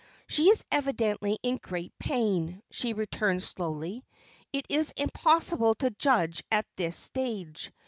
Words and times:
"She 0.27 0.49
is 0.49 0.65
evidently 0.71 1.37
in 1.43 1.59
great 1.61 1.93
pain," 1.99 2.63
she 2.71 2.93
returned, 2.93 3.43
slowly. 3.43 4.03
"It 4.51 4.65
is 4.67 4.95
impossible 4.97 5.75
to 5.75 5.91
judge 5.91 6.41
at 6.51 6.65
this 6.75 6.97
stage. 6.97 7.71